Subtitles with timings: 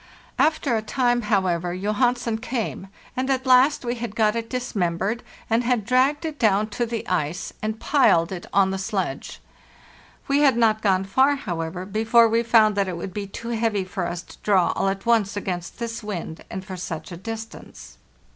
[0.39, 5.21] After a time, however, Johan sen came, and at last we had got it dismembered,
[5.47, 9.39] and had dragged it down to the ice and piled it on the sledge.
[10.27, 13.83] We had not gone far, however, before we found that it would be too heavy
[13.83, 17.99] for us to draw all at once against this wind and for such a distance.